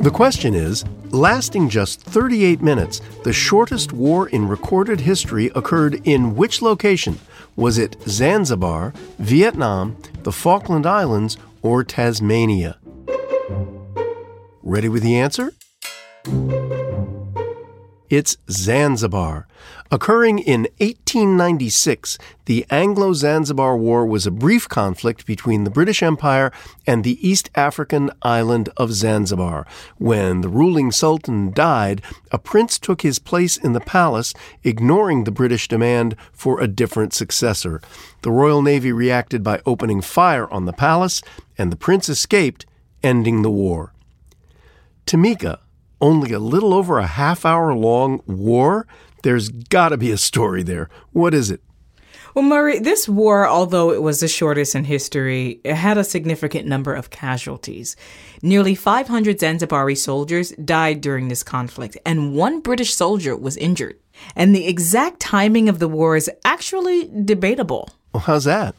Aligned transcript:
The 0.00 0.10
question 0.12 0.54
is 0.54 0.84
lasting 1.10 1.68
just 1.70 2.02
38 2.02 2.60
minutes, 2.60 3.00
the 3.22 3.32
shortest 3.32 3.92
war 3.92 4.28
in 4.28 4.46
recorded 4.46 5.00
history 5.00 5.50
occurred 5.54 6.00
in 6.04 6.34
which 6.36 6.60
location? 6.60 7.18
Was 7.56 7.78
it 7.78 7.96
Zanzibar, 8.06 8.92
Vietnam, 9.18 9.96
the 10.24 10.32
Falkland 10.32 10.86
Islands, 10.86 11.38
or 11.62 11.84
Tasmania? 11.84 12.78
Ready 14.62 14.88
with 14.88 15.02
the 15.02 15.16
answer? 15.16 15.52
It's 18.16 18.36
Zanzibar. 18.48 19.48
Occurring 19.90 20.38
in 20.38 20.68
1896, 20.78 22.16
the 22.44 22.64
Anglo 22.70 23.12
Zanzibar 23.12 23.76
War 23.76 24.06
was 24.06 24.24
a 24.24 24.30
brief 24.30 24.68
conflict 24.68 25.26
between 25.26 25.64
the 25.64 25.70
British 25.70 26.00
Empire 26.00 26.52
and 26.86 27.02
the 27.02 27.18
East 27.28 27.50
African 27.56 28.12
island 28.22 28.68
of 28.76 28.92
Zanzibar. 28.92 29.66
When 29.98 30.42
the 30.42 30.48
ruling 30.48 30.92
sultan 30.92 31.50
died, 31.50 32.02
a 32.30 32.38
prince 32.38 32.78
took 32.78 33.02
his 33.02 33.18
place 33.18 33.56
in 33.56 33.72
the 33.72 33.80
palace, 33.80 34.32
ignoring 34.62 35.24
the 35.24 35.32
British 35.32 35.66
demand 35.66 36.14
for 36.32 36.60
a 36.60 36.68
different 36.68 37.14
successor. 37.14 37.80
The 38.22 38.30
Royal 38.30 38.62
Navy 38.62 38.92
reacted 38.92 39.42
by 39.42 39.60
opening 39.66 40.00
fire 40.00 40.48
on 40.52 40.66
the 40.66 40.72
palace, 40.72 41.20
and 41.58 41.72
the 41.72 41.76
prince 41.76 42.08
escaped, 42.08 42.64
ending 43.02 43.42
the 43.42 43.50
war. 43.50 43.92
Tamika, 45.04 45.58
only 46.04 46.32
a 46.32 46.38
little 46.38 46.74
over 46.74 46.98
a 46.98 47.06
half 47.06 47.46
hour 47.46 47.74
long 47.74 48.20
war? 48.26 48.86
There's 49.22 49.48
got 49.48 49.88
to 49.88 49.96
be 49.96 50.10
a 50.10 50.18
story 50.18 50.62
there. 50.62 50.90
What 51.12 51.32
is 51.32 51.50
it? 51.50 51.62
Well, 52.34 52.44
Murray, 52.44 52.78
this 52.78 53.08
war, 53.08 53.48
although 53.48 53.90
it 53.90 54.02
was 54.02 54.20
the 54.20 54.28
shortest 54.28 54.74
in 54.74 54.84
history, 54.84 55.60
it 55.64 55.76
had 55.76 55.96
a 55.96 56.04
significant 56.04 56.66
number 56.66 56.92
of 56.92 57.08
casualties. 57.08 57.96
Nearly 58.42 58.74
500 58.74 59.38
Zanzibari 59.38 59.96
soldiers 59.96 60.50
died 60.62 61.00
during 61.00 61.28
this 61.28 61.42
conflict, 61.42 61.96
and 62.04 62.34
one 62.34 62.60
British 62.60 62.94
soldier 62.94 63.34
was 63.34 63.56
injured. 63.56 63.98
And 64.36 64.54
the 64.54 64.66
exact 64.66 65.20
timing 65.20 65.68
of 65.68 65.78
the 65.78 65.88
war 65.88 66.16
is 66.16 66.30
actually 66.44 67.08
debatable. 67.24 67.88
Well, 68.12 68.24
how's 68.24 68.44
that? 68.44 68.74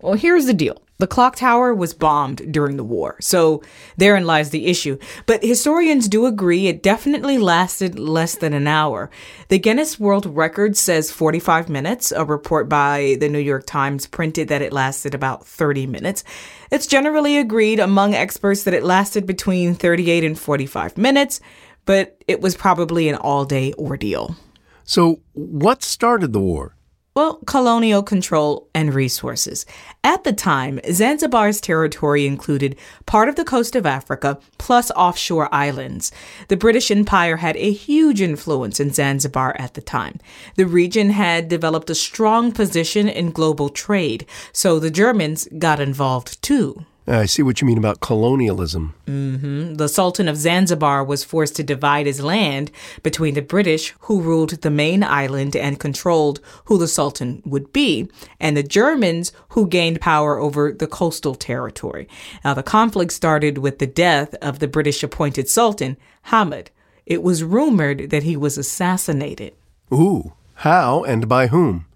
Well, 0.00 0.14
here's 0.14 0.46
the 0.46 0.54
deal. 0.54 0.80
The 1.00 1.06
clock 1.06 1.34
tower 1.34 1.74
was 1.74 1.94
bombed 1.94 2.52
during 2.52 2.76
the 2.76 2.84
war, 2.84 3.16
so 3.22 3.62
therein 3.96 4.26
lies 4.26 4.50
the 4.50 4.66
issue. 4.66 4.98
But 5.24 5.42
historians 5.42 6.08
do 6.08 6.26
agree 6.26 6.66
it 6.66 6.82
definitely 6.82 7.38
lasted 7.38 7.98
less 7.98 8.34
than 8.34 8.52
an 8.52 8.66
hour. 8.66 9.08
The 9.48 9.58
Guinness 9.58 9.98
World 9.98 10.26
Record 10.26 10.76
says 10.76 11.10
45 11.10 11.70
minutes. 11.70 12.12
A 12.12 12.26
report 12.26 12.68
by 12.68 13.16
the 13.18 13.30
New 13.30 13.38
York 13.38 13.64
Times 13.64 14.06
printed 14.06 14.48
that 14.48 14.60
it 14.60 14.74
lasted 14.74 15.14
about 15.14 15.46
30 15.46 15.86
minutes. 15.86 16.22
It's 16.70 16.86
generally 16.86 17.38
agreed 17.38 17.80
among 17.80 18.14
experts 18.14 18.64
that 18.64 18.74
it 18.74 18.84
lasted 18.84 19.24
between 19.24 19.74
38 19.74 20.22
and 20.22 20.38
45 20.38 20.98
minutes, 20.98 21.40
but 21.86 22.22
it 22.28 22.42
was 22.42 22.54
probably 22.54 23.08
an 23.08 23.14
all 23.14 23.46
day 23.46 23.72
ordeal. 23.78 24.36
So, 24.84 25.22
what 25.32 25.82
started 25.82 26.34
the 26.34 26.40
war? 26.40 26.76
Well, 27.20 27.38
colonial 27.44 28.02
control 28.02 28.70
and 28.74 28.94
resources. 28.94 29.66
At 30.02 30.24
the 30.24 30.32
time, 30.32 30.80
Zanzibar's 30.90 31.60
territory 31.60 32.26
included 32.26 32.76
part 33.04 33.28
of 33.28 33.36
the 33.36 33.44
coast 33.44 33.76
of 33.76 33.84
Africa 33.84 34.38
plus 34.56 34.90
offshore 34.92 35.54
islands. 35.54 36.12
The 36.48 36.56
British 36.56 36.90
Empire 36.90 37.36
had 37.36 37.58
a 37.58 37.72
huge 37.72 38.22
influence 38.22 38.80
in 38.80 38.94
Zanzibar 38.94 39.54
at 39.58 39.74
the 39.74 39.82
time. 39.82 40.18
The 40.56 40.64
region 40.64 41.10
had 41.10 41.50
developed 41.50 41.90
a 41.90 41.94
strong 41.94 42.52
position 42.52 43.06
in 43.06 43.32
global 43.32 43.68
trade, 43.68 44.24
so 44.54 44.78
the 44.78 44.90
Germans 44.90 45.46
got 45.58 45.78
involved 45.78 46.40
too. 46.40 46.86
I 47.10 47.26
see 47.26 47.42
what 47.42 47.60
you 47.60 47.66
mean 47.66 47.78
about 47.78 48.00
colonialism. 48.00 48.94
Mm-hmm. 49.06 49.74
The 49.74 49.88
Sultan 49.88 50.28
of 50.28 50.36
Zanzibar 50.36 51.02
was 51.02 51.24
forced 51.24 51.56
to 51.56 51.64
divide 51.64 52.06
his 52.06 52.20
land 52.20 52.70
between 53.02 53.34
the 53.34 53.42
British, 53.42 53.92
who 54.00 54.20
ruled 54.20 54.50
the 54.50 54.70
main 54.70 55.02
island 55.02 55.56
and 55.56 55.80
controlled 55.80 56.40
who 56.66 56.78
the 56.78 56.86
Sultan 56.86 57.42
would 57.44 57.72
be, 57.72 58.08
and 58.38 58.56
the 58.56 58.62
Germans, 58.62 59.32
who 59.50 59.66
gained 59.66 60.00
power 60.00 60.38
over 60.38 60.72
the 60.72 60.86
coastal 60.86 61.34
territory. 61.34 62.08
Now, 62.44 62.54
the 62.54 62.62
conflict 62.62 63.12
started 63.12 63.58
with 63.58 63.80
the 63.80 63.86
death 63.88 64.34
of 64.36 64.60
the 64.60 64.68
British 64.68 65.02
appointed 65.02 65.48
Sultan, 65.48 65.96
Hamid. 66.22 66.70
It 67.06 67.24
was 67.24 67.42
rumored 67.42 68.10
that 68.10 68.22
he 68.22 68.36
was 68.36 68.56
assassinated. 68.56 69.54
Ooh, 69.92 70.34
how 70.54 71.02
and 71.02 71.28
by 71.28 71.48
whom? 71.48 71.86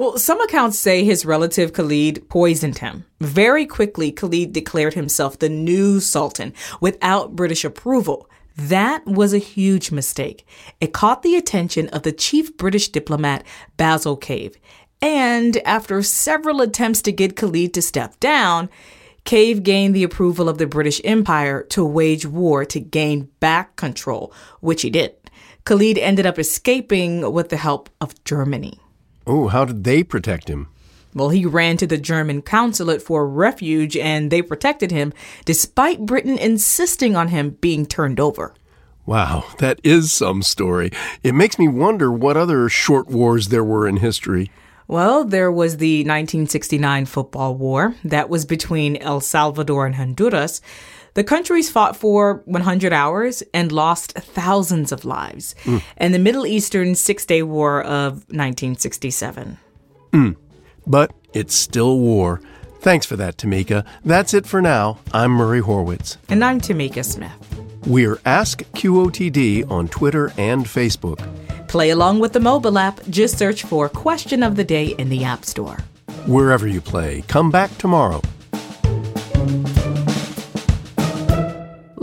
Well, 0.00 0.16
some 0.16 0.40
accounts 0.40 0.78
say 0.78 1.04
his 1.04 1.26
relative 1.26 1.74
Khalid 1.74 2.26
poisoned 2.30 2.78
him. 2.78 3.04
Very 3.20 3.66
quickly, 3.66 4.10
Khalid 4.10 4.50
declared 4.50 4.94
himself 4.94 5.38
the 5.38 5.50
new 5.50 6.00
sultan 6.00 6.54
without 6.80 7.36
British 7.36 7.66
approval. 7.66 8.26
That 8.56 9.04
was 9.04 9.34
a 9.34 9.38
huge 9.38 9.90
mistake. 9.90 10.46
It 10.80 10.94
caught 10.94 11.22
the 11.22 11.36
attention 11.36 11.88
of 11.88 12.02
the 12.02 12.12
chief 12.12 12.56
British 12.56 12.88
diplomat, 12.88 13.44
Basil 13.76 14.16
Cave. 14.16 14.56
And 15.02 15.58
after 15.66 16.02
several 16.02 16.62
attempts 16.62 17.02
to 17.02 17.12
get 17.12 17.36
Khalid 17.36 17.74
to 17.74 17.82
step 17.82 18.18
down, 18.20 18.70
Cave 19.24 19.62
gained 19.62 19.94
the 19.94 20.04
approval 20.04 20.48
of 20.48 20.56
the 20.56 20.66
British 20.66 21.02
Empire 21.04 21.62
to 21.64 21.84
wage 21.84 22.24
war 22.24 22.64
to 22.64 22.80
gain 22.80 23.28
back 23.38 23.76
control, 23.76 24.32
which 24.60 24.80
he 24.80 24.88
did. 24.88 25.12
Khalid 25.66 25.98
ended 25.98 26.24
up 26.24 26.38
escaping 26.38 27.34
with 27.34 27.50
the 27.50 27.58
help 27.58 27.90
of 28.00 28.24
Germany. 28.24 28.80
Oh, 29.32 29.46
how 29.46 29.64
did 29.64 29.84
they 29.84 30.02
protect 30.02 30.48
him? 30.48 30.66
Well, 31.14 31.28
he 31.28 31.46
ran 31.46 31.76
to 31.76 31.86
the 31.86 31.98
German 31.98 32.42
consulate 32.42 33.00
for 33.00 33.28
refuge 33.28 33.96
and 33.96 34.28
they 34.28 34.42
protected 34.42 34.90
him 34.90 35.12
despite 35.44 36.04
Britain 36.04 36.36
insisting 36.36 37.14
on 37.14 37.28
him 37.28 37.50
being 37.60 37.86
turned 37.86 38.18
over. 38.18 38.54
Wow, 39.06 39.44
that 39.58 39.78
is 39.84 40.12
some 40.12 40.42
story. 40.42 40.90
It 41.22 41.36
makes 41.36 41.60
me 41.60 41.68
wonder 41.68 42.10
what 42.10 42.36
other 42.36 42.68
short 42.68 43.06
wars 43.06 43.48
there 43.48 43.62
were 43.62 43.86
in 43.86 43.98
history. 43.98 44.50
Well, 44.88 45.22
there 45.22 45.52
was 45.52 45.76
the 45.76 46.00
1969 46.00 47.06
football 47.06 47.54
war 47.54 47.94
that 48.02 48.28
was 48.28 48.44
between 48.44 48.96
El 48.96 49.20
Salvador 49.20 49.86
and 49.86 49.94
Honduras. 49.94 50.60
The 51.14 51.24
countries 51.24 51.70
fought 51.70 51.96
for 51.96 52.42
100 52.44 52.92
hours 52.92 53.42
and 53.52 53.72
lost 53.72 54.12
thousands 54.12 54.92
of 54.92 55.04
lives. 55.04 55.54
Mm. 55.64 55.82
And 55.96 56.14
the 56.14 56.18
Middle 56.18 56.46
Eastern 56.46 56.94
Six 56.94 57.26
Day 57.26 57.42
War 57.42 57.82
of 57.82 58.12
1967. 58.28 59.58
Mm. 60.12 60.36
But 60.86 61.12
it's 61.32 61.54
still 61.54 61.98
war. 61.98 62.40
Thanks 62.80 63.06
for 63.06 63.16
that, 63.16 63.36
Tamika. 63.36 63.84
That's 64.04 64.34
it 64.34 64.46
for 64.46 64.62
now. 64.62 64.98
I'm 65.12 65.32
Murray 65.32 65.60
Horwitz. 65.60 66.16
And 66.28 66.44
I'm 66.44 66.60
Tamika 66.60 67.04
Smith. 67.04 67.32
We're 67.86 68.20
Ask 68.24 68.62
QOTD 68.72 69.70
on 69.70 69.88
Twitter 69.88 70.32
and 70.38 70.64
Facebook. 70.64 71.18
Play 71.68 71.90
along 71.90 72.20
with 72.20 72.32
the 72.32 72.40
mobile 72.40 72.78
app. 72.78 73.00
Just 73.10 73.38
search 73.38 73.64
for 73.64 73.88
Question 73.88 74.42
of 74.42 74.56
the 74.56 74.64
Day 74.64 74.88
in 74.98 75.08
the 75.08 75.24
App 75.24 75.44
Store. 75.44 75.78
Wherever 76.26 76.66
you 76.66 76.80
play, 76.80 77.22
come 77.28 77.50
back 77.50 77.76
tomorrow. 77.78 78.20